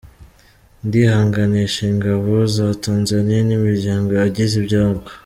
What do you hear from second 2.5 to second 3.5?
za Tanzania